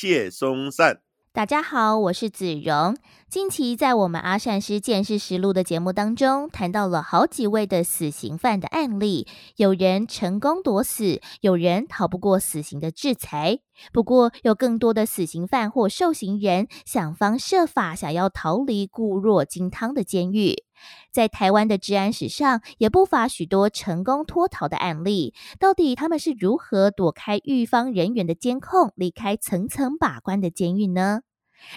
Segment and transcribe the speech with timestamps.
[0.00, 1.00] 谢松善。
[1.32, 2.96] 大家好，我是子荣。
[3.28, 9.26] 近期在我们阿善师见识实录的节目当中，谈到了好几位的死刑犯的案例，
[9.56, 13.58] 有人成功躲死，有人逃不过死刑的制裁。
[13.92, 20.62] 不过，有更多的死刑犯或受刑人想方设法想要逃离固若金汤的监狱。
[21.10, 25.34] 在台湾的治安史上，也不乏许多成功脱逃的案例。
[25.58, 31.20] 到底他们是如何躲开狱方人员的监控，离开层层把关的监狱呢？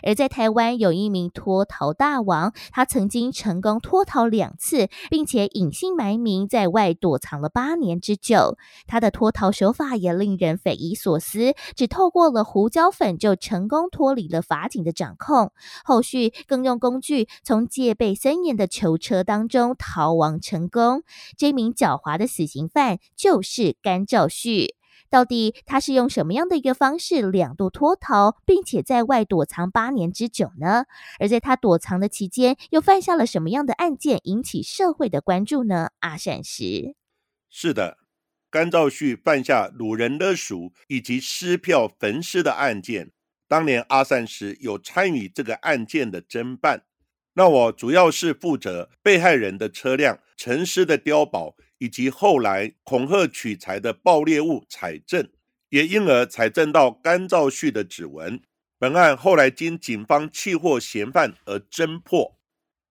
[0.03, 8.57] 而在台湾有一名脱逃大王，他曾经成功脱逃两次，并且隐姓埋名在外躲藏了八年之久。
[8.87, 15.51] 他的脱逃手法也令人匪夷所思，只透过了胡椒粉就成功脱离了法警的掌控。
[15.83, 21.03] 后续更用工具从戒备森严的囚车当中逃亡成功。
[21.37, 24.75] 这名狡猾的死刑犯就是甘兆旭。
[25.11, 30.85] 到底他是用什么样的一个方式两度脱逃，并且在外躲藏八年之久呢？
[31.19, 35.89] 而在他躲藏的期间，又犯下了什么样的案件引起社会的关注呢？
[35.99, 36.95] 阿善师，
[37.49, 37.97] 是的，
[38.49, 43.11] 甘兆旭犯下掳人勒赎以及撕票焚尸的案件，
[43.49, 46.83] 当年阿善师有参与这个案件的侦办。
[47.33, 51.55] 那我主要是负责被害人的车辆、沉尸的碉堡。
[51.81, 55.27] 以及后来恐吓取财的爆裂物采证，
[55.69, 58.39] 也因而采证到甘兆旭的指纹。
[58.77, 62.37] 本案后来经警方弃获嫌犯而侦破。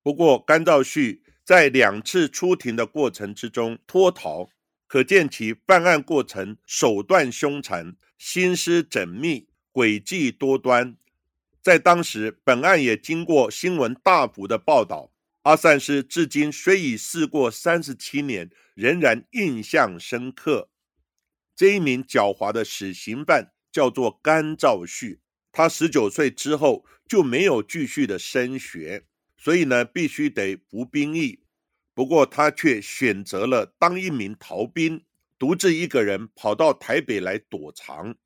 [0.03, 4.49] 不过，甘兆旭在两次出庭的过程之中脱逃，
[4.89, 10.97] 可见其犯案过程手段凶残、心思缜密、诡计多端。
[11.63, 15.13] 在当时，本案也经过新闻大幅的报道。
[15.43, 18.51] 阿善师至今虽已事过三十七年。
[18.81, 20.71] 仍然印象深刻。
[21.55, 25.21] 这一名狡猾的死刑犯叫做甘兆旭，
[25.53, 29.05] 他十九岁之后就没有继续的升学，
[29.37, 31.41] 所以呢，必须得服兵役。
[31.93, 35.05] 不过他却选择了当一名逃兵，
[35.39, 38.17] 独自一个人跑到台北来躲藏。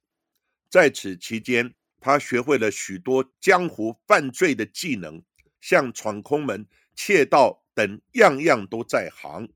[0.70, 5.20] 在此期间，他学会了许多江湖犯罪的技能，
[5.60, 6.64] 像闯空门、
[6.94, 9.48] 窃盗等，样样都在行。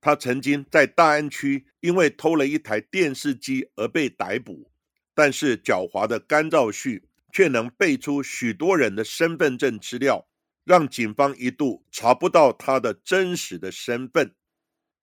[0.00, 4.70] 他曾经在大安区因为偷了一台电视机而被逮捕，
[5.14, 10.26] 但是狡猾的甘兆旭却能背出许多人的身份证资料，
[10.64, 14.34] 让警方一度查不到他的真实的身份。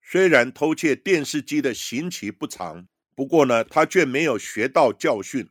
[0.01, 5.49] 虽然偷窃电视机的刑期不长，不过呢，他却没有学到教训，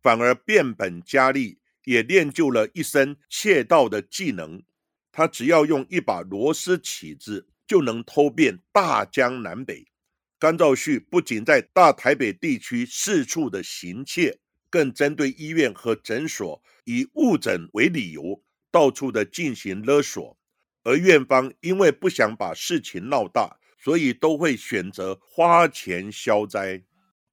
[0.00, 4.62] 反而变本加厉，也练就了一身窃盗的技能。
[5.16, 7.48] 他只要用一把螺丝起子。
[7.66, 9.88] 就能偷遍大江南北。
[10.38, 14.38] 甘兆旭不仅在大台北地区四处的行窃，
[14.70, 18.40] 更针对医院和诊所以误诊为理由，
[18.70, 20.38] 到处的进行勒索。
[20.84, 26.84] 而院方因为不想把事情闹大，所以都会选择花钱消灾。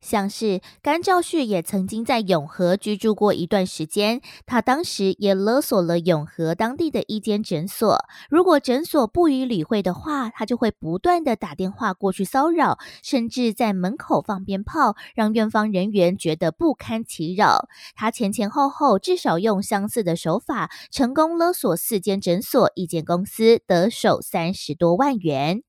[0.04, 7.98] 像是甘兆旭也曾经在永和居住过一段时间，他当时也勒索了永和当地的一间诊所。
[8.30, 17.70] 如果诊所不予理会的话，他就会不断的打电话过去骚扰，甚至在门口放鞭炮，让院方人员觉得不堪其扰。
[17.96, 25.64] 他前前后后至少用相似的手法，成功勒索四间诊所、一间公司，得手三十多万元。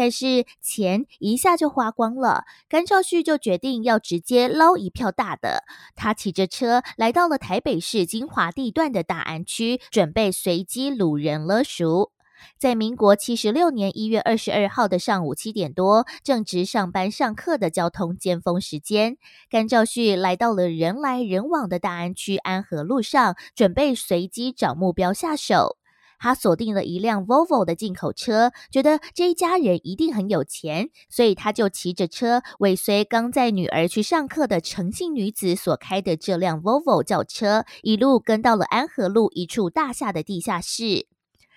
[0.00, 5.64] 但是钱一下就花光了，甘兆旭就决定要直接捞一票大的。
[5.94, 12.12] 他骑着车来到了台北市金华地段的大安区，准备随机掳人勒赎。
[12.56, 19.18] 在民国七十六年一月二十二号的上午七点多，正值上班上课的交通尖峰时间，
[19.50, 25.76] 甘兆旭来到了人来人往的大安区安和路上，准备随机找目标下手。
[26.20, 41.08] 他锁定了一辆 Volvo 的进口车，觉得这一家人一定很有钱，所以他就骑着车尾随刚载女儿去上课的诚信女子所开的这辆 Volvo 轿车，一路跟到了安和路一处大厦的地下室。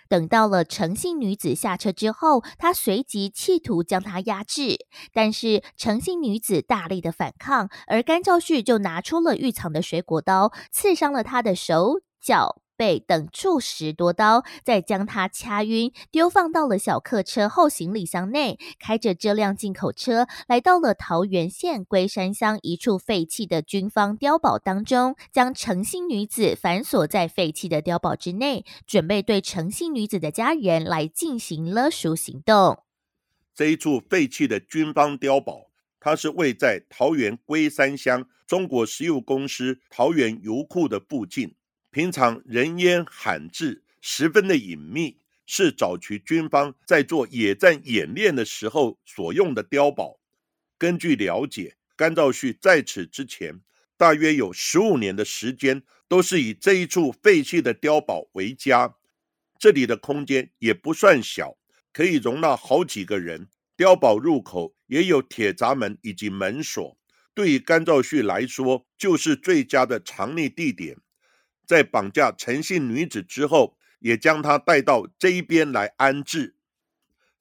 [0.10, 4.78] 等到了诚信女子下车之后，他随即企图将她压制，
[5.12, 12.63] 但是诚信女子大力的反抗，而甘兆旭就拿出了预藏的水果刀，刺伤了她的手脚。
[12.84, 32.84] 背等处十多刀，再将他掐晕，丢放到了小客车后行李箱内，开着这辆进口车来到了桃园县龟山乡一处废弃的军方碉堡当中，将诚信女子反锁在废弃的碉堡之内，准备对诚信女子的家人来进行勒赎行动。
[33.56, 35.70] 这一处废弃的军方碉堡，
[36.02, 41.56] 它是位在桃园龟山乡中国石油公司桃园油库的附近。
[41.94, 50.20] 平常人烟罕至，十分的隐秘，是早期军方在做野战演练的时候所用的碉堡。
[50.80, 53.62] 根据了解，甘兆旭在此之前
[53.96, 58.96] 大约有十五年的时间，都是以这一处废弃的碉堡为家。
[59.60, 61.60] 这里的空间也不算小，
[61.94, 63.48] 可以容纳好几个人。
[63.78, 66.98] 碉堡入口也有铁闸门以及门锁，
[67.36, 70.98] 对于甘兆旭来说，就是最佳的藏匿地点。
[71.66, 76.56] 在绑架诚信女子之后，也将她带到这一边来安置。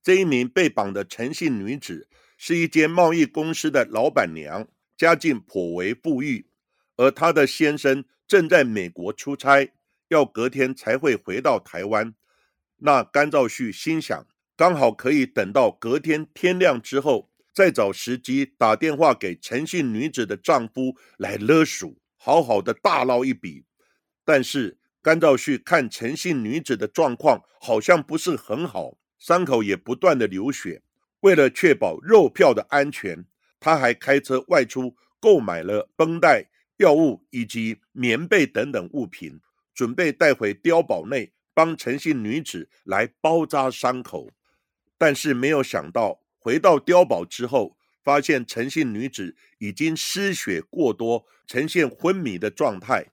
[0.02, 4.66] 这一名被绑的诚信女子是一间贸易公司的老板娘，
[4.96, 6.46] 家境颇为富裕，
[6.96, 9.72] 而她的先生正在美国出差，
[10.08, 12.14] 要隔天才会回到台湾。
[12.78, 14.26] 那甘兆旭心想，
[14.56, 23.64] 刚好可以等到隔天天亮之后，再找时机打电话给诚信女子的丈夫来勒索，好好的大捞一笔。
[24.32, 30.80] 但是甘兆旭看陈姓女子的状况好像不是很好，伤口也不断的流血。
[31.20, 33.26] 为了确保肉票的安全，
[33.60, 36.48] 他还开车外出购买了绷带、
[36.78, 39.38] 药物以及棉被等等物品，
[39.74, 44.30] 准备带回碉堡内帮陈姓女子来包扎伤口。
[44.96, 53.11] 但是没有想到，回到碉堡之后，发现陈姓女子已经失血过多，呈现昏迷的状态。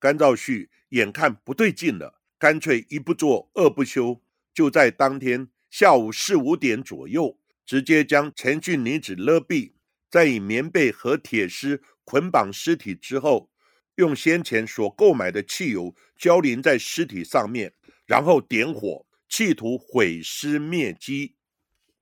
[0.00, 4.22] 甘兆旭眼看不对劲了，干脆一不做二不休，
[4.54, 9.72] 就在当天下午四五点左右，直接将陈俊女子勒毙，
[10.10, 13.50] 再以棉被和铁丝捆绑尸体之后，
[13.96, 17.74] 用先前所购买的汽油浇淋在尸体上面，
[18.06, 21.36] 然后点火，企图毁尸灭迹。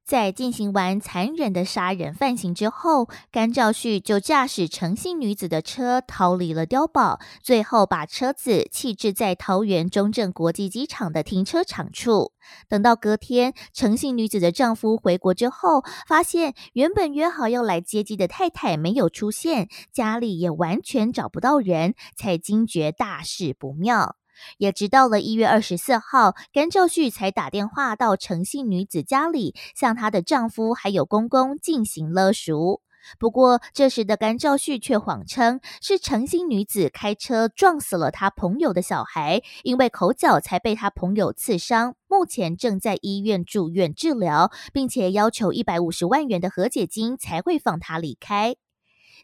[0.08, 12.32] 在进行完残忍的杀人犯行之后，甘兆旭就驾驶诚信女子的车逃离了碉堡，最后把车子弃置在桃园中正国际机场的停车场处。
[12.70, 24.16] 等到隔天，诚信女子的丈夫回国之后，发现原本约好要来接机的太太没有出现，家里也完全找不到人，才惊觉大事不妙。
[24.58, 32.80] 也直到了一月二十四号，甘兆旭才打电话到诚信女子家里，向她的丈夫还有公公进行勒赎。
[33.18, 48.56] 不过这时的甘兆旭却谎称是诚信女子开车撞死了他朋友的小孩，因为口角才被他朋友刺伤，目前正在医院住院治疗，并且要求一百五十万元的和解金才会放他离开。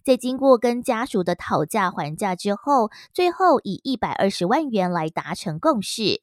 [0.05, 6.21] 在经过跟家属的讨价还价之后，最后以一百二十万元来达成共识。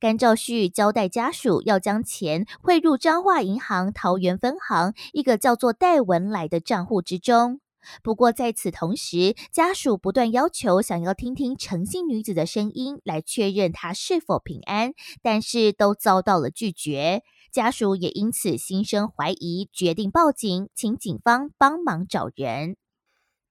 [0.00, 7.60] 甘兆旭交代家属要将钱汇入彰化银行桃园分行一个叫做戴文来的账户之中。
[8.02, 17.22] 不过在此同时，家属不断要求想要听听诚信女子的声音，来确认她是否平安，但是都遭到了拒绝。
[17.50, 22.76] 家属也因此心生怀疑，决定报警，请警方帮忙找人。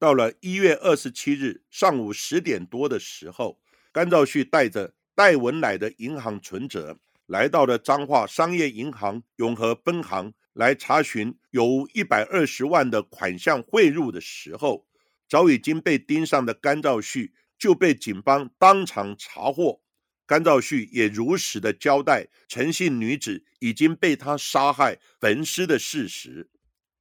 [0.03, 3.57] 到了一月二十七日上午十点多的时候，
[3.93, 14.85] 甘兆旭带着戴文乃的银行存折，来到了彰化商业银行永和分行来查询有一百二十万的款项汇入的时候，
[15.29, 19.79] 早已经被盯上的甘兆旭就被警方当场查获。
[20.25, 26.49] 甘兆旭也如实的交代，陈姓女子已经被他杀害焚尸的事实。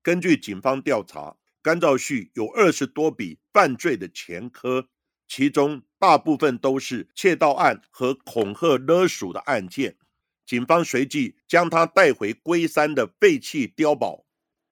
[0.05, 1.39] 根据警方调查。
[1.62, 4.88] 甘兆旭有二十多笔犯罪的前科，
[5.28, 9.97] 其中大部分都是窃盗案和恐吓勒索的案件。
[10.45, 14.26] 警方随即将他带回龟山的废弃碉堡。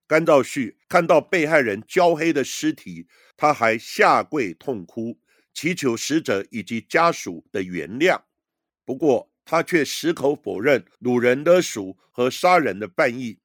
[0.09, 3.07] 甘兆旭看到被害人焦黑的尸体，
[3.37, 5.21] 他还下跪痛哭，
[5.55, 8.21] 祈求死者以及家属的原谅。
[8.85, 13.39] 不过，他却矢口否认掳人勒赎和杀人的犯意。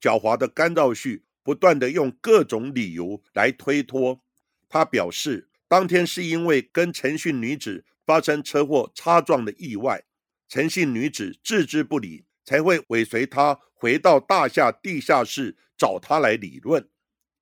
[0.00, 1.24] 狡猾的甘兆旭。
[1.50, 4.20] 不断的用各种理由来推脱。
[4.68, 10.04] 他表示，当天是因为跟陈姓女子发生车祸擦撞的意外，
[10.48, 16.88] 陈姓女子置之不理，才会尾随他回到大厦地下室找他来理论，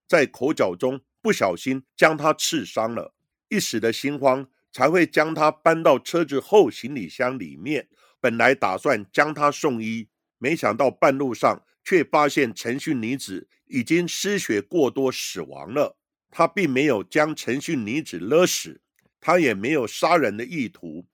[0.07, 3.15] 在口角中不小心将他刺伤了，
[3.51, 7.89] 一时的心慌才会将他搬到车子后行李箱里面。
[8.23, 15.97] 本来打算将他送医，没想到半路上却发现陈姓女子已经失血过多死亡了。
[16.31, 18.81] 他并没有将陈姓女子勒死，
[19.21, 21.07] 他也没有杀人的意图。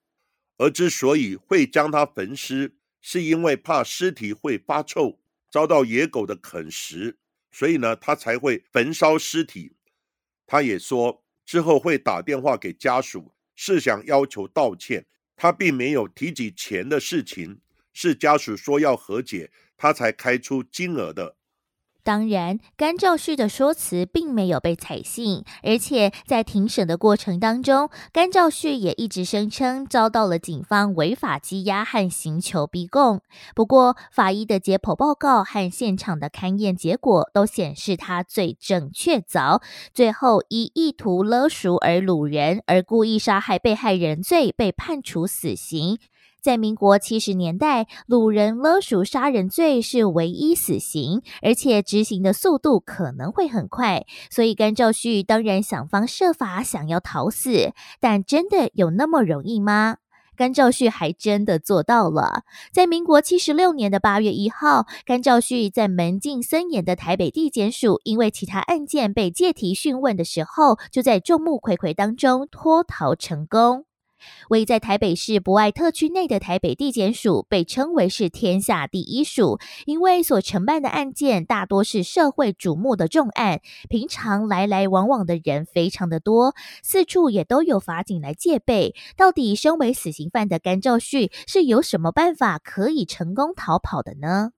[0.57, 5.21] 而之所以会将她焚尸，是因为怕尸体会发臭，
[5.51, 7.19] 遭到野狗的啃食，
[7.51, 9.77] 所以呢，他才会焚烧尸体。
[10.47, 15.07] 他也说之后会打电话给家属，是想要求道歉。
[15.37, 17.61] 他并没有提及钱的事情，
[17.93, 21.37] 是家属说要和解，他才开出金额的。
[22.05, 33.23] 当然，甘兆旭的说辞并没有被采信，而且在庭审的过程当中，甘兆旭也一直声称遭到了警方违法羁押和刑求逼供。
[33.55, 39.63] 不过，法医的解剖报告和现场的勘验结果都显示他罪证确凿，
[39.95, 45.99] 最后以意图勒赎而掳人而故意杀害被害人罪被判处死刑。
[46.45, 59.97] 在民国七十年代，掳人勒赎杀人罪是唯一死刑，而且执行的速度可能会很快，所以甘兆旭当然想方设法想要逃死，但真的有那么容易吗？
[60.37, 62.43] 甘兆旭还真的做到了。
[62.71, 73.87] 在民国七十六年的八月一号，甘兆旭在门禁森严的台北地检署，因为其他案件被借题讯问的时候，就在众目睽睽当中脱逃成功。
[74.51, 88.95] 位在台北市博爱特区内的台北地检署被称为是天下第一署，因为所承办的案件大多是社会瞩目的重案，平常来来往往的人非常的多，四处也都有法警来戒备。
[89.17, 94.53] 到底身为死刑犯的甘兆旭是有什么办法可以成功逃跑的呢？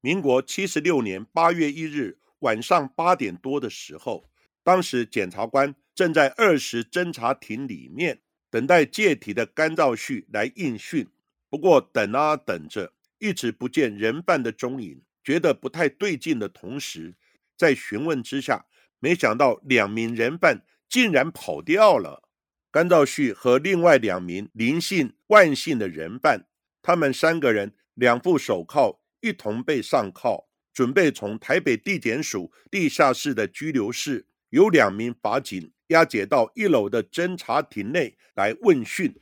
[0.00, 4.24] 民国七十六年八月一日晚上八点多的时候，
[4.64, 8.20] 当时检察官正在二十侦查庭里面。
[8.50, 11.06] 等待借题的甘兆旭来应讯，
[11.48, 17.14] 不过等啊等着，一直不见人犯的踪影，觉得不太对劲的同时，
[17.56, 18.66] 在询问之下，
[18.98, 22.28] 没想到两名人犯竟然跑掉了。
[22.72, 26.46] 甘兆旭和另外两名林姓、万姓的人犯，
[26.82, 35.72] 他们三个人两副手铐，一同被上铐，准备从台北地检署地下室的拘留室，有两名法警。
[35.90, 39.12] 押解到一楼的侦查亭内来问讯，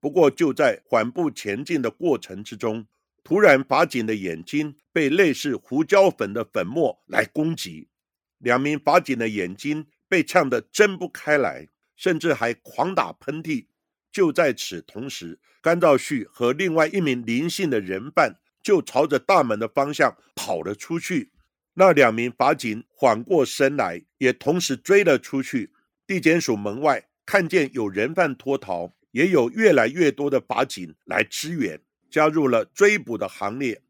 [0.00, 2.86] 不过就在缓步前进的过程之中，
[3.24, 7.88] 突然法警的眼睛被类似胡椒粉的粉末来攻击，
[8.36, 13.68] 两名法警的眼睛被呛得睁不开来，甚至还狂打喷嚏。
[14.12, 21.32] 就在此同时，甘兆旭和另外一名林姓的人犯就朝着大门的方向跑了出去，
[21.74, 25.72] 那两名法警缓过身来，也同时追了出去。
[26.06, 33.80] 地检署门外看见有人犯脱逃，也有越来越多的法警来支援，加入了追捕的行列。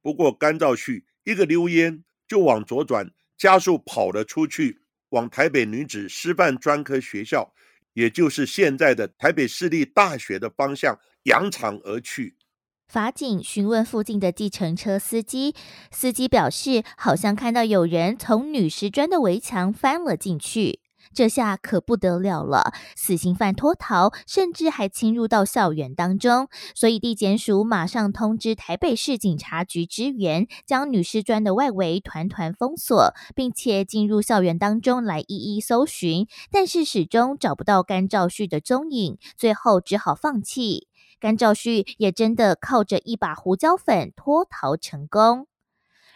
[0.00, 4.80] 不过甘兆旭一个溜烟就往左转，加速跑了出去，
[5.10, 7.52] 往台北女子师范专科学校，
[7.92, 12.37] 也就是现在的台北市立大学的方向扬长而去。
[12.88, 15.54] 法警询问附近的计程车司机，
[15.90, 20.80] 司机表示好像看到有人从女师专的围墙翻了进去。
[21.12, 40.87] 这下可不得了了，死刑犯脱逃，甚至还侵入到校园当中，所以地检署马上通知台北市警察局支援，将女尸砖的外围团团封锁，并且进入校园当中来一一搜寻，但是始终找不到甘兆旭的踪影，最后只好放弃。
[41.20, 45.46] 甘兆旭也真的靠着一把胡椒粉脱逃成功。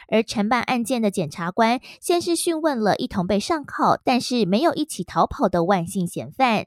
[0.09, 6.67] 而承办案件的检察官先是讯问了一同被上铐，但是没有一起逃跑的万姓嫌犯。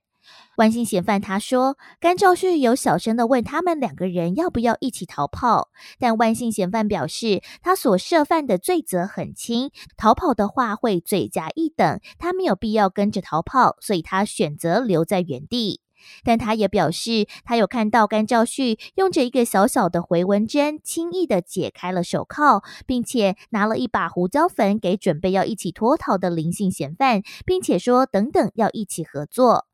[0.58, 15.82] 万姓嫌犯他说，甘兆旭有小声的问他们两个人要不要一起逃跑，但万姓嫌犯表示，他所涉犯的罪责很轻，逃跑的话会罪加一等，他没有必要跟着逃跑，所以他选择留在原地。
[16.24, 29.68] 但他也表示，他有看到甘兆旭用着一个小小的回纹针，轻易的解开了手铐，并且拿了一把胡椒粉给准备要一起脱逃的林姓嫌犯，并且说等等要一起合作。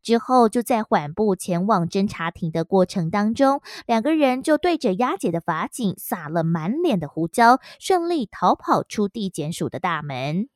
[0.00, 10.48] 之后就在缓步前往侦查庭的过程当中，两个人就对着押解的法警撒了满脸的胡椒，顺利逃跑出地检署的大门。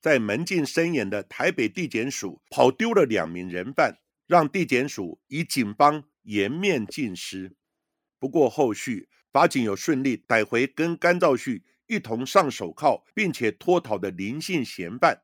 [0.00, 3.98] 在门禁森严的台北地检署，跑丢了两名人犯。
[4.28, 7.56] 让地检署以警方颜面尽失。
[8.20, 15.22] 不过后续法警有顺利逮回跟甘兆旭一同上手铐并且脱逃的林姓嫌犯。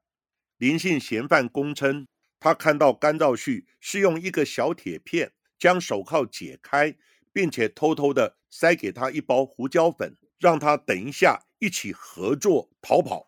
[0.57, 2.07] 林姓嫌犯供称，
[2.41, 6.97] 他看到甘兆旭是用一个小铁片将手铐解开，
[7.33, 13.27] 并且偷偷的塞给他一包胡椒粉，让他等一下一起合作逃跑。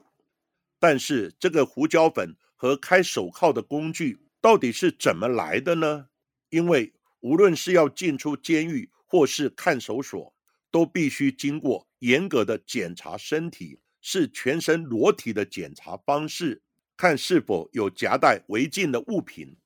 [0.78, 6.06] 但是这个胡椒粉和开手铐的工具到底是怎么来的呢？
[6.50, 10.32] 因为无论是要进出监狱或是看守所，
[10.70, 16.62] 都必须经过严格的检查身体，是全身裸体的检查方式，
[16.96, 19.56] 看是否有夹带违禁的物品。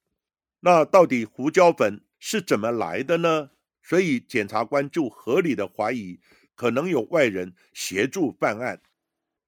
[0.61, 3.51] 那到底胡椒粉是怎么来的呢？
[3.83, 6.19] 所以检察官就合理的怀疑，
[6.55, 8.81] 可能有外人协助犯案。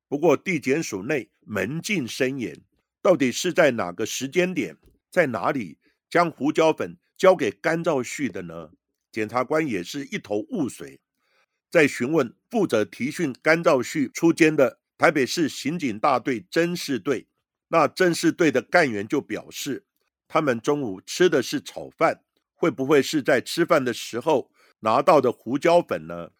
[0.08, 2.60] 不过地检署内门禁森严，
[3.00, 4.76] 到底是在哪个时间点，
[5.12, 5.78] 在哪里
[6.10, 6.96] 将胡椒粉？
[7.18, 8.70] 交给甘兆旭的呢？
[9.12, 11.00] 检察官也是一头雾水，
[11.70, 17.28] 在询问负责提讯甘兆旭出监的台北市刑警大队侦事队，
[17.68, 19.84] 那侦事队的干员就表示，
[20.26, 24.50] 他们中午吃的是炒饭，会不会是在吃饭的时候
[24.80, 26.32] 拿到的胡椒粉呢？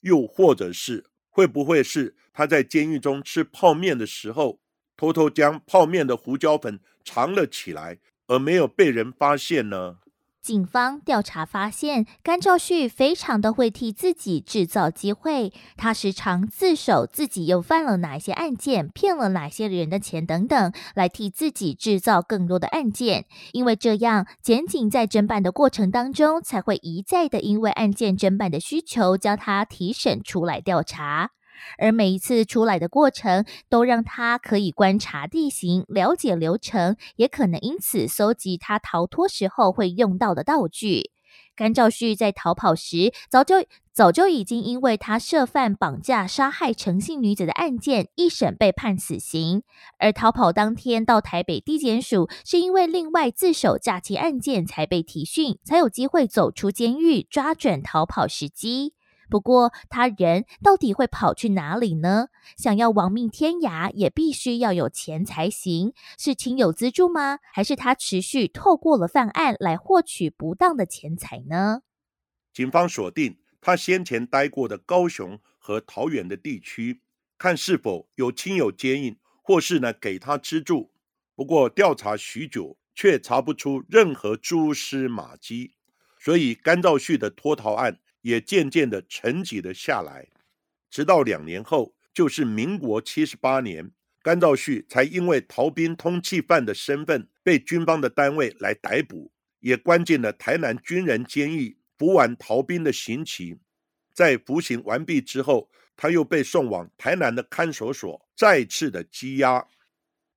[0.00, 4.60] 又或者是会不会是他在监狱中吃泡面的时候，
[4.96, 9.96] 偷偷将泡面的胡椒粉藏了起来，而没有被人发现呢？
[10.42, 15.52] 警方调查发现，甘兆旭非常的会替自己制造机会。
[15.76, 23.24] 他时常自首自己又犯了哪些案件，骗了哪些人的钱等等，来替自己制造更多的案件。
[23.50, 31.32] 因为这样，检警在侦办的过程当中，才会一再的因为案件侦办的需求，将他提审出来调查。
[31.78, 41.10] 而每一次出来的过程，都让他可以观察地形、了解流程，也可能因此搜集他逃脱时候会用到的道具。
[41.54, 49.62] 甘兆旭在逃跑时，早就早就已经因为他涉犯绑架、杀害诚信女子的案件，一审被判死刑。
[49.98, 58.95] 而逃跑当天到台北地检署，是因为另外自首假期案件才被提讯，才有机会走出监狱，抓准逃跑时机。
[59.28, 62.28] 不过，他人到底会跑去哪里呢？
[62.56, 65.92] 想要亡命天涯，也必须要有钱才行。
[66.16, 67.38] 是亲友资助吗？
[67.52, 71.82] 还是他持续透过了犯案来获取不当的钱财呢？
[72.52, 77.02] 警方锁定他先前待过的高雄和桃园的地区，
[77.36, 80.92] 看是否有亲友接应，或是呢给他资助。
[81.34, 85.74] 不过调查许久，却查不出任何蛛丝马迹，
[86.18, 87.98] 所以甘兆旭的脱逃案。
[88.26, 90.26] 也渐渐的沉寂了下来，
[90.90, 103.60] 直到两年后，就是民国七十八年，甘兆旭才因为逃兵通缉犯的身份被军方的单位来逮捕，也关进了台南军人监狱，服完逃兵的刑期。
[104.12, 109.64] 在服刑完毕之后，他又被送往台南的看守所，再次的羁押。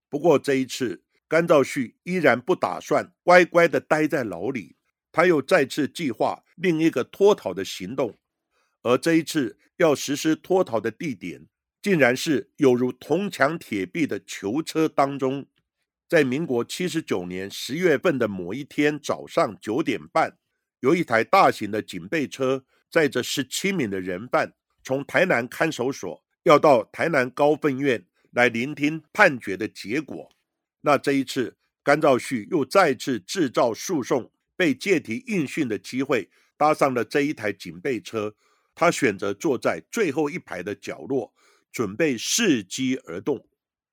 [0.07, 4.75] 不过这一次，甘兆旭依然不打算乖乖的待在牢里。
[5.11, 8.17] 他又再次计划另一个脱逃的行动，
[8.81, 11.47] 而这一次要实施脱逃的地点，
[11.81, 15.45] 竟然是有如铜墙铁壁的囚车当中。
[16.07, 20.37] 在民国七十九年十月份的某一天早上九点半，
[20.79, 30.31] 有一台大型的警备车载着十七名的人犯，从台南看守所要到台南高分院来聆听判决的结果。
[30.81, 34.31] 那这一次，甘兆旭又再次制造诉讼。
[34.59, 38.35] 被借题应讯的机会，搭上了这一台警备车。
[38.75, 41.31] 他选择坐在最后一排的角落，
[41.71, 43.45] 准备伺机而动。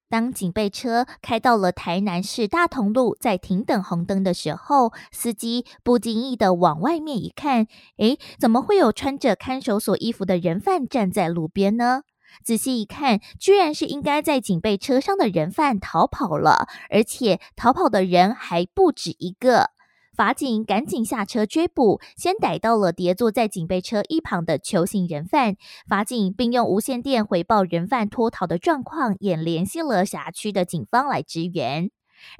[0.09, 12.03] 当警备车开到了台南市大同路，在停等红灯的时候，司机不经意的往外面一看，诶，怎么会有穿着看守所衣服的人犯站在路边呢？
[12.43, 19.71] 仔细一看，居然是应该在警备车上的人犯逃跑了，而且逃跑的人还不止一个。
[20.17, 25.57] 法警赶紧下车追捕，先逮到了叠坐在警备车一旁的球形人犯。
[25.87, 31.91] 法警并用无线电回报人犯脱逃的状况，也联系了辖区的警方来支援。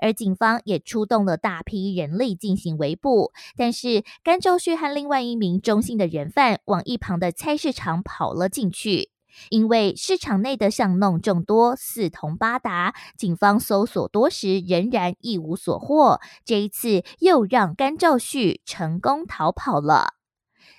[0.01, 3.33] 而警方也出动了大批人力进行围捕。
[3.59, 9.11] 但是甘兆旭和另外一名中性的人犯往一旁的菜市场跑了进去。
[9.51, 16.21] 因为市场内的巷弄众多，四通八达，警方搜索多时仍然一无所获。
[16.45, 20.15] 这一次又让甘兆旭成功逃跑了。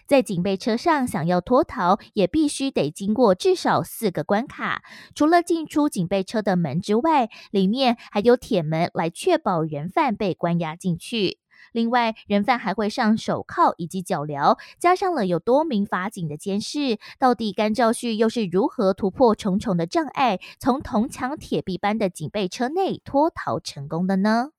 [0.06, 4.82] 在警备车上想要脱逃，也必须得经过至少四个关卡。
[5.14, 11.40] 除了进出警备车的门之外，里面还有铁门来确保人犯被关押进去。
[11.72, 16.98] 另外，人犯还会上手铐以及脚镣，加上了有多名法警的监视。
[17.20, 24.52] 到底甘兆旭又是如何突破重重的障碍，从铜墙铁壁般的警备车内脱逃成功的呢？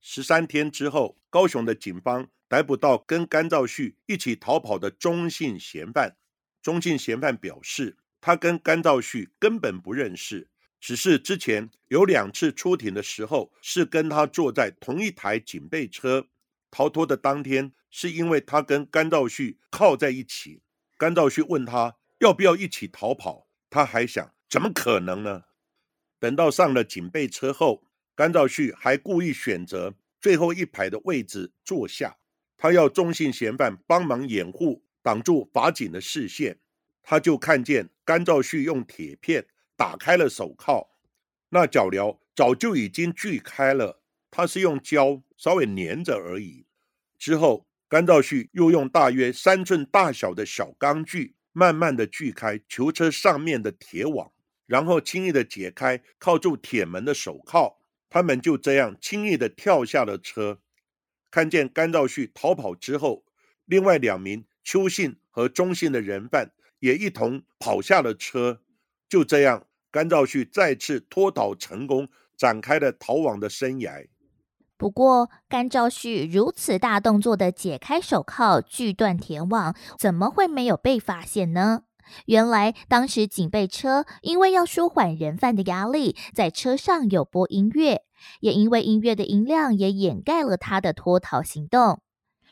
[0.00, 6.16] 十三天之后，高雄的警方逮捕到跟甘兆旭一起逃跑的中信嫌犯。
[6.62, 10.48] 中信嫌犯表示，他跟甘兆旭根本不认识。
[10.86, 16.28] 只是之前有两次出庭的时候，是跟他坐在同一台警备车
[16.70, 17.16] 逃脱的。
[17.16, 20.62] 当天是因为他跟甘兆旭靠在一起，
[20.96, 25.42] 甘兆旭问他要不要一起逃跑，他还想怎么可能呢？
[26.20, 27.82] 等到上了警备车后，
[28.14, 32.16] 甘兆旭还故意选择最后一排的位置坐下，
[32.56, 36.60] 他要中信嫌犯帮忙掩护，挡住法警的视线。
[37.02, 39.48] 他就看见甘兆旭用铁片。
[39.76, 40.88] 打开了手铐，
[41.50, 46.66] 那脚镣早就已经锯开了，他是用胶稍微粘着而已。
[47.18, 54.32] 之后，甘兆旭又用大约三寸大小的小钢锯，慢慢的锯开囚车上面的铁网，
[54.66, 57.78] 然后轻易的解开靠住铁门的手铐。
[58.08, 60.60] 他们就这样轻易的跳下了车。
[61.30, 63.24] 看见甘兆旭逃跑之后，
[63.66, 68.62] 另外两名邱姓和钟姓的人犯也一同跑下了车。
[69.08, 74.06] 就这样，甘兆旭再次脱逃成功，展开了逃亡的生涯。
[74.76, 81.84] 不过，甘兆旭如此大动作的解开手铐、锯断铁网，怎么会没有被发现呢？
[82.26, 88.02] 原来，当时警备车因为要舒缓人犯的压力，在车上有播音乐，
[88.40, 92.02] 也因为音乐的音量也掩盖了他的脱逃行动。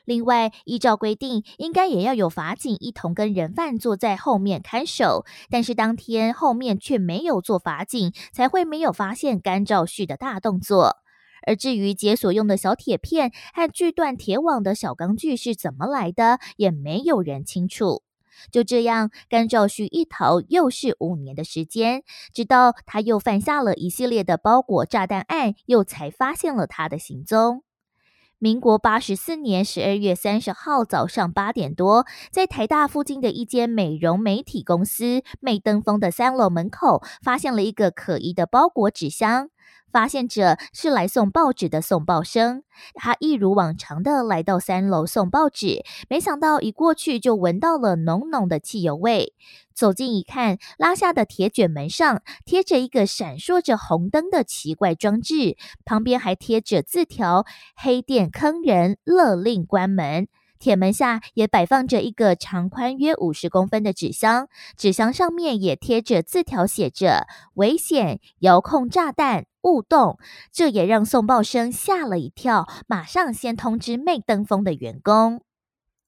[0.05, 5.25] 另外，依照规定，应该也要有法警一同跟人犯坐在后面看守。
[5.51, 10.97] 但是当天后面却没有做法警，才会没有发现甘兆旭的大动作。
[11.47, 18.03] 而至于解锁用的小铁片和锯断铁网的小钢锯是怎么来的，也没有人清楚。
[18.51, 27.63] 就这样，甘兆旭一逃又是五年的时间，直到他又犯下了一系列的包裹炸弹案，又才发现了他的行踪。
[28.45, 39.49] 民国八十四年十二月三十号早上八点多，在台大附近的一间美容美体公司“美登峰”的三楼门口，发现了一个可疑的包裹纸箱。
[39.93, 49.35] 发现者是来送报纸的送报生，他一如往常的来到三楼送报纸，没想到一过去就闻到了浓浓的汽油味。
[49.73, 57.45] 走近一看，拉下的铁卷门上贴着一个闪烁着红灯的奇怪装置，旁边还贴着字条
[57.77, 60.27] ：“黑店坑人，勒令关门。”
[60.61, 70.19] 铁门下也摆放着一个长宽约五十公分的纸箱，纸箱上面也贴着字条，写着“危险，遥控炸弹，勿动”。
[70.53, 75.43] 这也让送报生吓了一跳，马上先通知媚登峰的员工。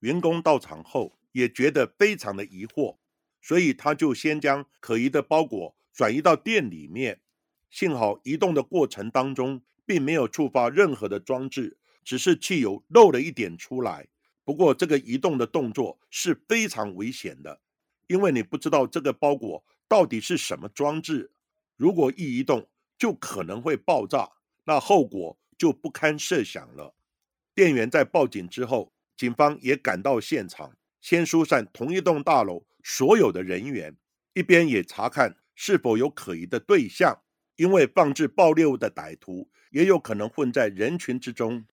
[0.00, 2.98] 员工到场后也觉得非常的疑惑，
[3.42, 7.20] 所以他就先将可疑的包裹转移到店里面。
[7.68, 14.06] 幸好移动的过程当中并没有触发任何的装置，只是汽油漏了一点出来。
[14.44, 17.60] 不过，这个移动的动作是非常危险的，
[18.06, 21.32] 因为你不知道这个包裹到底是什么装置，
[21.76, 24.30] 如果一移动就可能会爆炸，
[24.64, 26.94] 那后果就不堪设想了。
[27.54, 33.96] 店员在报警之后，警方也赶到现场，先疏散同一栋大楼所有的人员，
[34.34, 37.22] 一边也查看是否有可疑的对象，
[37.56, 41.64] 因为放置爆裂物的歹徒也有可能混在人群之中。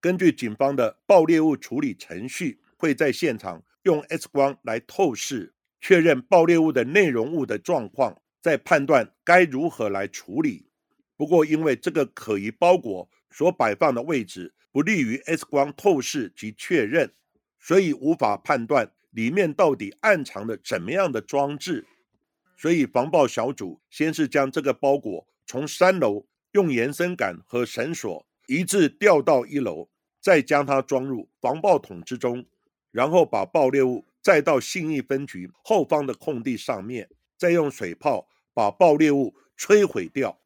[0.00, 10.66] 根据警方的爆裂物处理程序，会在现场用 X 光来透视，确认爆裂物的内容物的状况，再判断该如何来处理。
[11.16, 17.10] 不过，因为这个可疑包裹所摆放的位置不利于 X 光透视及确认，
[17.58, 21.86] 所以无法判断里面到底暗藏着怎么样的装置。
[22.54, 29.88] 所以，防爆小组先是将这个包裹从三楼用延伸杆和绳索一致吊到一楼。
[30.20, 32.46] 再将它装入防爆桶之中，
[32.90, 40.40] 然后把爆裂物再到信义分局后方的空地上面，再用水炮把爆裂物摧毁掉。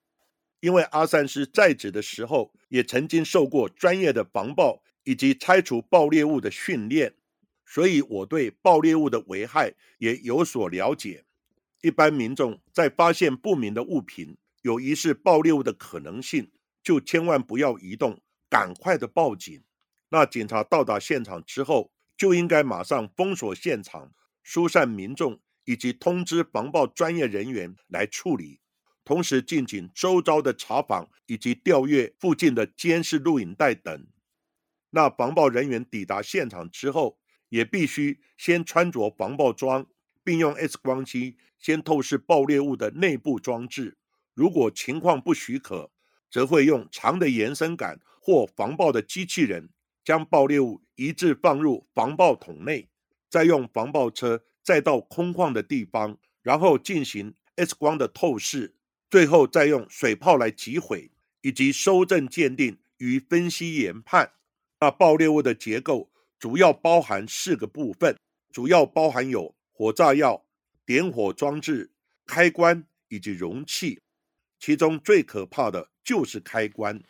[0.61, 7.15] 因为阿三师在职的时候也曾经受过专业的防爆以及拆除爆裂物的训练，
[7.65, 11.25] 所以我对爆裂物的危害也有所了解。
[11.81, 16.51] 一般民众在发现不明的物品有疑似爆裂物的可能性，
[16.83, 19.63] 就千万不要移动，赶快的报警。
[20.09, 24.11] 那警察到达现场之后，就应该马上封锁现场，
[24.43, 28.59] 疏散民众，以及通知防爆专业人员来处理，
[29.05, 34.07] 同时进行周遭的查访以及调阅附近的监视录影带等。
[34.89, 37.19] 那防爆人员抵达现场之后，
[37.51, 39.87] 也必须先穿着防爆装，
[40.25, 43.99] 并用 X 光机先透视爆裂物的内部装置。
[44.33, 45.91] 如果情况不许可，
[46.31, 49.69] 则会用长的延伸杆或防爆的机器人
[50.03, 52.89] 将爆裂物移至放入防爆桶内，
[53.29, 58.75] 再用防爆车再到空旷的地方，然后进行 X 光的透视，
[59.09, 64.33] 最后再用水炮来击毁以及收证鉴定与分析研判。
[64.79, 68.15] 那爆裂物的结构主要包含四个部分，
[68.53, 70.45] 主要包含有火炸药、
[70.85, 71.91] 点火装置、
[72.27, 74.03] 开关以及容器。
[74.61, 77.03] 其中最可怕的就是开关，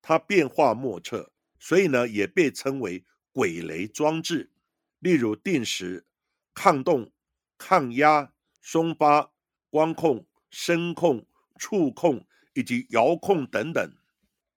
[0.00, 4.52] 它变化莫测，所以呢也被称为鬼雷装置。
[5.00, 6.06] 例如定时、
[6.54, 7.10] 抗动、
[7.56, 9.32] 抗压、松发、
[9.70, 11.26] 光控、声控、
[11.58, 13.92] 触控以及遥控等等。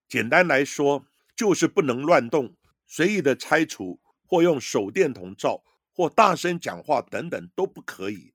[0.08, 1.06] 简单来说。
[1.38, 2.56] 就是不能乱动、
[2.88, 8.32] 随意的拆除或用手电筒照或大声讲话等等都不可以。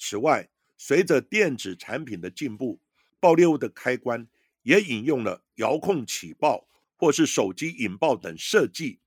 [0.00, 2.80] 此外，随着电子产品的进步，
[3.20, 4.26] 爆裂物的开关
[4.62, 8.98] 也引用了遥控起爆或是手机引爆等设计。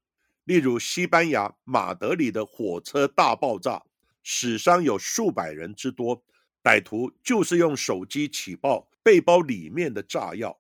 [0.48, 3.84] 例如，西班牙马德里的火车大爆炸，
[4.24, 6.24] 死伤有数百人之多，
[6.64, 10.58] 歹徒就是用手机起爆背包里面的炸药。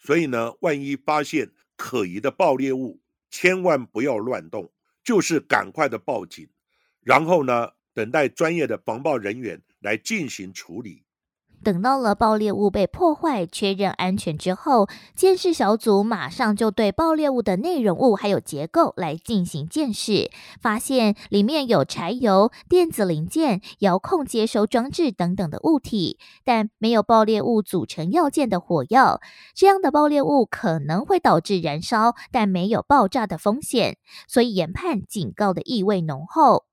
[0.00, 3.00] 所以呢，万一发现，可疑的爆裂物，
[3.30, 4.72] 千万不要乱动，
[5.04, 6.48] 就是赶快的报警，
[7.00, 11.03] 然后呢，等待专业的防爆人员来进行处理。
[11.64, 29.20] 等到了爆裂物被破坏、确认安全之后，监视小组马上就对爆裂物的内容物还有结构来进行监视，发现里面有柴油、电子零件、遥控接收装置等等的物体，但没有爆裂物组成要件的火药。
[29.54, 33.96] 这样的爆裂物可能会导致燃烧，但没有爆炸的风险，
[34.28, 36.66] 所以研判警告的意味浓厚。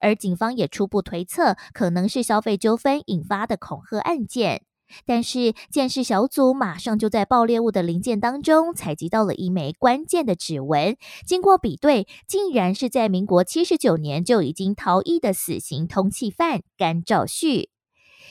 [0.00, 4.62] 而警方也初步推测，可能是消费纠纷引发的恐吓案件。
[5.04, 10.96] 但是，鉴识小组马上就在爆裂物的零件当中采集到了一枚关键的指纹，
[11.26, 17.70] 经过比对，竟然是在民国七十九年就已经逃逸的死刑通缉犯甘兆旭。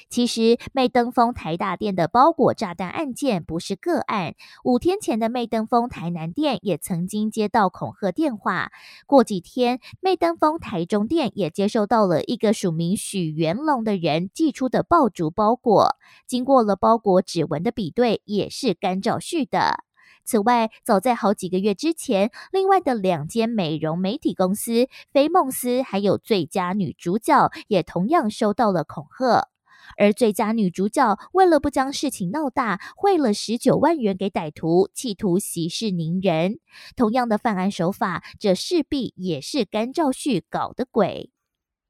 [0.07, 4.35] 其实，麦登峰台大店的包裹炸弹案件不是个案。
[4.63, 8.71] 五天前的麦登峰台南店也曾经接到恐吓电话。
[9.07, 15.95] 过几天，麦登峰台中店也接收到了一个署名许元龙的人寄出的爆竹包裹，
[16.27, 19.83] 经过了包裹指纹的比对，也是甘兆旭的。
[20.23, 29.49] 此外，早在好几个月之前，另外的两间美容媒体公司菲梦斯还有最佳女主角也同样收到了恐吓。
[29.97, 36.59] 而最佳女主角为了不将事情闹大，汇了十九万元给歹徒，企图息事宁人。
[36.95, 41.31] 同样的犯案手法，这势必也是甘兆旭搞的鬼。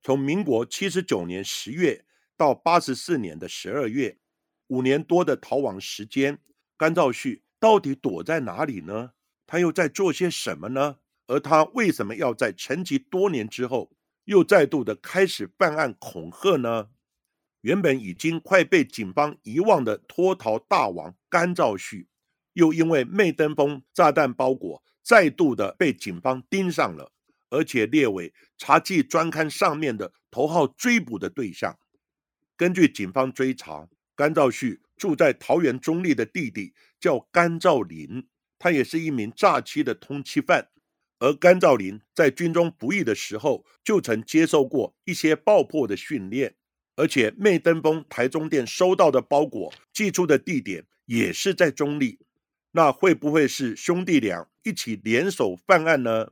[0.01, 2.05] 从民国七十九年十月
[2.37, 4.17] 到八十四年的十二月，
[4.67, 6.39] 五年多的逃亡时间，
[6.77, 9.11] 甘兆旭到底躲在哪里呢？
[9.47, 10.97] 他又在做些什么呢？
[11.27, 13.91] 而他为什么要在沉寂多年之后，
[14.25, 16.89] 又再度的开始犯案恐吓呢？
[17.65, 22.07] 原本已经快被警方遗忘的脱逃大王甘兆旭，
[22.53, 27.11] 又因为媚登峰炸弹包裹再度的被警方盯上了，
[27.49, 31.75] 而且列为查缉专刊上面的头号追捕的对象。
[32.55, 38.27] 根据警方追查，甘兆旭住在桃园中立的弟弟叫甘兆林，
[38.59, 40.69] 他也是一名诈欺的通缉犯。
[41.17, 46.53] 而甘兆林在军中服役的时候，就曾接受过一些爆破的训练。
[46.97, 52.19] 而且，媚登峰台中店收到的包裹寄出的地点也是在中立，
[52.71, 56.31] 那会不会是兄弟俩一起联手犯案呢？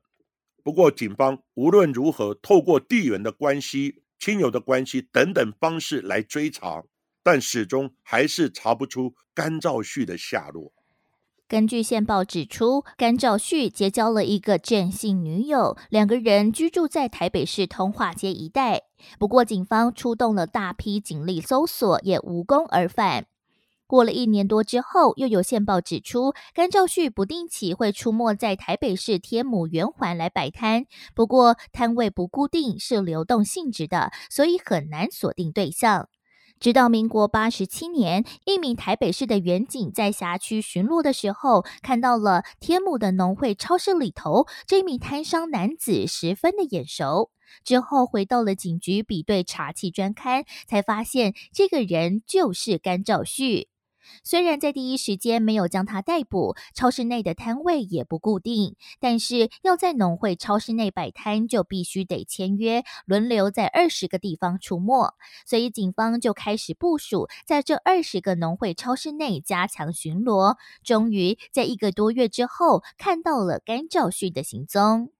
[0.64, 6.86] 不过，警方无论如何透过地缘的关系、亲友的关系等等方式来追查，
[7.22, 10.74] 但始终还是查不出甘兆旭的下落。
[11.48, 18.84] 根据线报指出，甘兆旭结交了一个郑姓女友，两个人居住在台北市通化街一带。
[19.20, 23.28] 不过，警方出动了大批警力搜索，也无功而返。
[23.86, 36.10] 过了一年多之后，又有线报指出，甘兆旭不定期会出没在台北市天母圆环来摆摊，不过摊位不固定，是流动性质的，所以很难锁定对象。
[36.64, 47.32] 直到民国八十七年，一名台北市的员警在辖区巡逻的时候，看到了天母的农会超市里头这名摊商男子，十分的眼熟。
[47.66, 53.68] 之后回到了警局比对查缉专刊，才发现这个人就是甘兆旭。
[54.24, 65.14] 虽然在第一时间没有将他逮捕，超市内的摊位也不固定，但是要在农会超市内摆摊，就必须得签约，轮流在二十个地方出没。
[65.46, 70.58] 所以警方就开始部署，在这二十个农会超市内加强巡逻。
[70.84, 75.12] 终于在一个多月之后，看到了甘兆旭的行踪。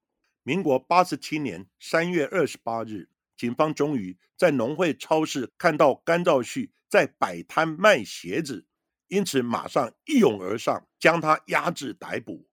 [0.44, 8.66] 民国八十七年三月二十八日，警方终于在农会超市看到甘兆旭在摆摊卖鞋子。
[9.10, 12.48] 因此，马上一拥而上，将他压制逮捕。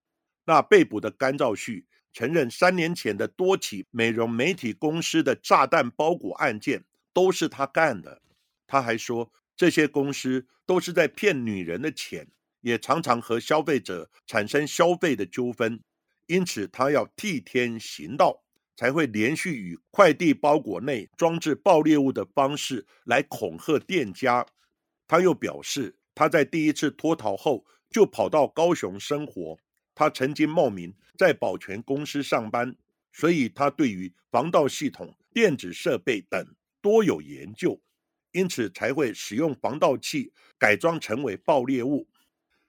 [0.45, 6.83] 那被捕的甘兆旭承认，三年前的多起美容媒体公司的炸弹包裹案件
[7.13, 8.21] 都是他干的。
[8.67, 12.27] 他还说，这些公司都是在骗女人的钱，
[12.61, 15.79] 也常常和消费者产生消费的纠纷。
[16.27, 18.43] 因此，他要替天行道，
[18.75, 24.45] 才会连续以快递包裹内装置爆裂物的方式来恐吓店家。
[25.07, 25.95] 他又表示。
[26.13, 29.57] 他在第一次脱逃后就跑到高雄生活。
[29.93, 32.75] 他曾经冒名在保全公司上班，
[33.11, 37.79] 所以他对于防盗系统、电子设备等多有研究，
[38.31, 42.07] 因此才会使用防盗器改装成为爆裂物。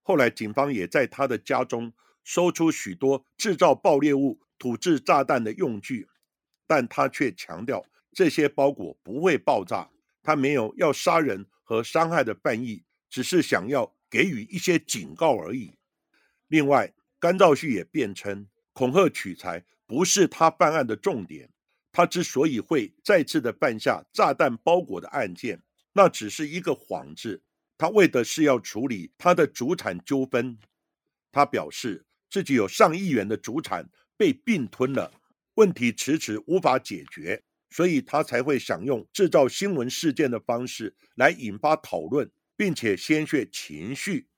[0.02, 1.92] 后来警方也在他的家中
[2.24, 6.09] 搜出许多制造爆裂物、土制炸弹的用具，
[6.66, 9.88] 但他却强调这些包裹不会爆炸，
[10.22, 12.83] 他没有要杀人和伤害的犯意。
[13.12, 15.77] 只是想要给予一些警告而已。
[16.48, 21.51] 另外，甘兆旭也辩称，恐吓取财不是他办案的重点。
[21.92, 27.42] 他之所以会再次的犯下炸弹包裹的案件，那只是一个幌子。
[27.77, 30.59] 他为的是要处理他的主产纠纷。
[31.31, 35.12] 他表示自己有上亿元的主产被并吞了，
[35.57, 42.31] 问题迟迟无法解决，所以他才会想用制造新闻事件的方式来引发讨论。
[42.62, 44.29] 并且鲜血情绪，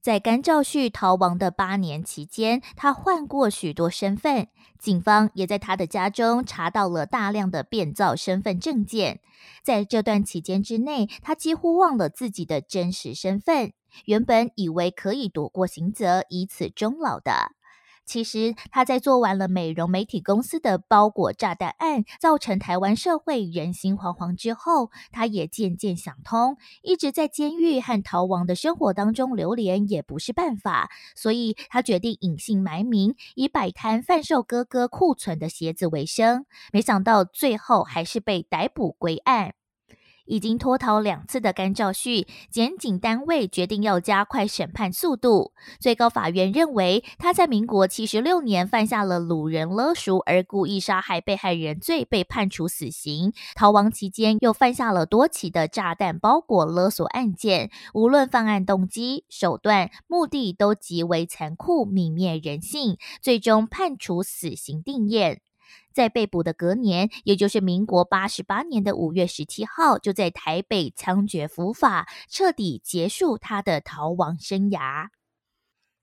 [0.00, 4.46] 在甘兆旭逃亡的八年期间，他换过许多身份。
[4.78, 9.18] 警方也在他的家中查到了大量的变造身份证件。
[9.64, 13.72] 在这段期间之内，他几乎忘了自己的真实身份。
[14.04, 17.55] 原本以为可以躲过刑责，以此终老的。
[18.06, 36.46] 其实他在做完了美容媒体公司的包裹炸弹案，造成台湾社会人心惶惶之后，他也渐渐想通，一直在监狱和逃亡的生活当中流连也不是办法，所以他决定隐姓埋名，以摆摊贩售哥哥库存的鞋子为生。
[36.72, 39.54] 没想到最后还是被逮捕归案。
[40.26, 45.52] 已经脱逃两次的甘兆旭，检警单位决定要加快审判速度。
[45.80, 53.32] 最高法院认为，他在民国七十六年犯下了掳人勒赎而故意杀害被害人罪，被判处死刑。
[53.54, 65.40] 逃亡期间又犯下了多起的炸弹包裹勒索案件，无论犯案动机、手段、目的都极为残酷，泯灭人性，最终判处死刑定验。
[65.92, 75.08] 在被捕的隔年，也就是民国八十八年的五月十七号，就在台北枪决伏法，彻底结束他的逃亡生涯。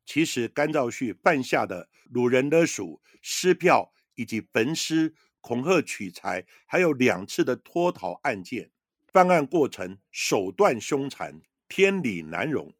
[0.06, 8.72] 其实，甘兆旭犯下的掳人勒赎、撕票以及焚尸、恐吓取财，还有两次的脱逃案件，
[9.08, 12.74] 犯案过程手段凶残，天理难容。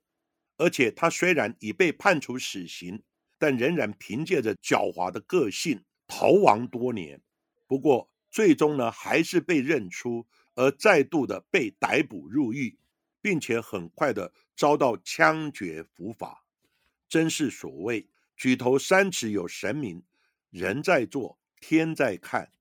[0.58, 3.02] 而且，他虽然已被判处死刑，
[3.40, 5.84] 但仍然凭借着狡猾的个性。
[6.16, 7.20] 逃亡多年，
[7.66, 12.78] 不过最终呢，还是被认出，而再度的被逮捕入狱，
[13.20, 16.46] 并且很快的遭到枪决伏法。
[17.10, 20.04] 真是所谓举头三尺有神明，
[20.52, 22.52] 人在做，天在看。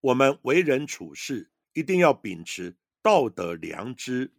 [0.00, 4.32] 我们为人处事一定要秉持道德良知，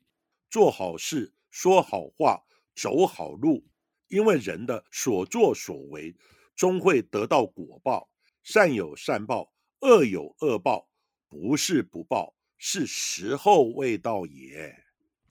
[0.49, 2.43] 做好事，说好话，
[2.75, 3.65] 走好路。
[4.09, 6.13] 因为人的所作所为，
[6.53, 8.09] 终会得到果报。
[8.49, 10.87] 善有善报，恶有恶报，
[11.27, 14.73] 不是不报，是时候未到也。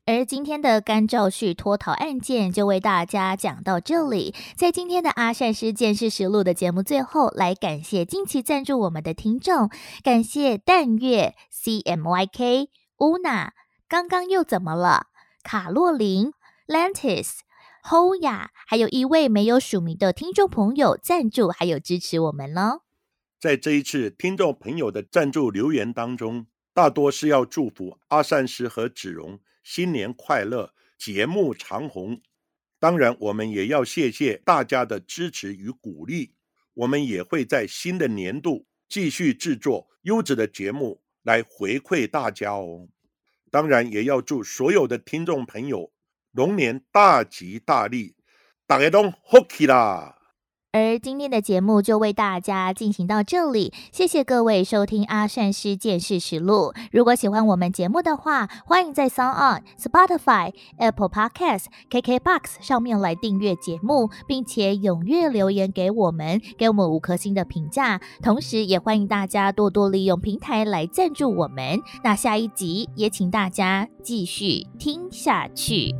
[0.04, 4.34] 而今天的甘兆旭脱逃案件就为大家讲到这里。
[4.54, 9.70] 在今天的阿善师见识实录的节目最后，来感谢近期赞助我们的听众，
[10.04, 13.52] 感谢淡月 C M Y K Una，
[13.88, 15.06] 刚刚又怎么了？
[15.42, 16.32] 卡洛琳
[16.66, 17.38] Lantis
[17.82, 22.80] Hoya，还有一位没有署名的听众朋友赞助还有支持我们呢。
[23.46, 32.20] 在这一次听众朋友的赞助留言当中，大多是要祝福阿善师和子荣新年快乐，节目长红。
[32.80, 36.34] 当然，我们也要谢谢大家的支持与鼓励。
[36.74, 42.88] 我们也会在新的年度继续制作优质的节目来回馈大家哦。
[43.52, 45.92] 当然，也要祝所有的听众朋友
[46.32, 48.16] 龙年大吉大利，
[48.66, 50.15] 大家都福气啦！
[50.76, 56.74] 而今天的节目就为大家进行到这里，谢谢各位收听阿善师见识实录。
[56.92, 67.98] 如果喜欢我们节目的话，欢迎在 s o n On、Spotify、Apple Podcasts、KKBox 上面来订阅节目，并且踊跃留言给我们，给我们五颗星的评价。
[68.22, 71.80] 同时，也欢迎大家多多利用平台来赞助我们。
[72.04, 75.94] 那下一集也请大家继续听下去。